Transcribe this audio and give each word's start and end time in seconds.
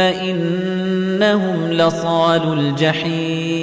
إنهم 0.00 1.72
لصال 1.72 2.58
الجحيم. 2.58 3.62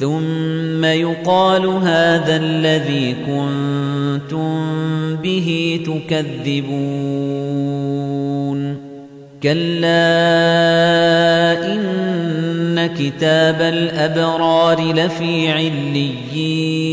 ثم 0.00 0.84
يقال 0.84 1.66
هذا 1.66 2.36
الذي 2.36 3.16
كنتم 3.26 4.56
به 5.16 5.80
تكذبون. 5.86 6.82
كلا 9.42 9.92
إن 11.72 12.86
كتاب 12.86 13.60
الأبرار 13.60 14.92
لفي 14.92 15.48
عليين. 15.48 16.92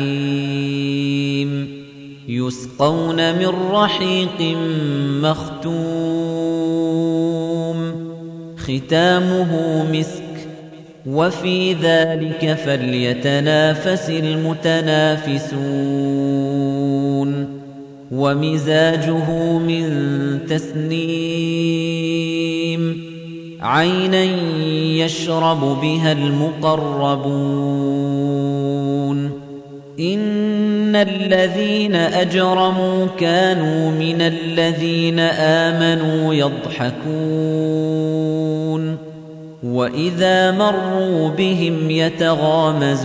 يسقون 2.28 3.38
من 3.38 3.52
رحيق 3.70 4.56
مختوم. 5.22 5.74
ختامه 8.58 9.84
مسك. 9.92 10.48
وفي 11.06 11.72
ذلك 11.72 12.58
فليتنافس 12.66 14.10
المتنافسون. 14.10 15.14
ومزاجه 18.12 19.58
من 19.58 19.88
تسنيم. 20.48 22.13
عينا 23.64 24.22
يشرب 25.04 25.80
بها 25.82 26.12
المقربون. 26.12 27.44
إن 30.00 30.96
الذين 30.96 31.94
أجرموا 31.94 33.06
كانوا 33.18 33.90
من 33.90 34.20
الذين 34.20 35.18
آمنوا 35.38 36.34
يضحكون. 36.34 36.94
وإذا 39.64 40.50
مروا 40.50 41.28
بهم 41.28 41.90
يتغامزون. 41.90 43.04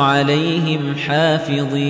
عليهم 0.00 0.94
حافظين. 1.06 1.80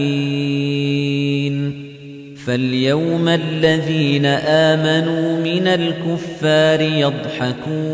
فاليوم 2.47 3.29
الذين 3.29 4.27
آمنوا 4.27 5.41
من 5.45 5.67
الكفار 5.67 6.81
يضحكون 6.81 7.91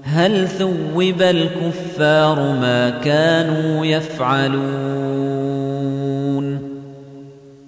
هل 0.04 0.48
ثوب 0.48 1.22
الكفار 1.22 2.40
ما 2.40 2.90
كانوا 2.90 3.86
يفعلون؟ 3.86 5.47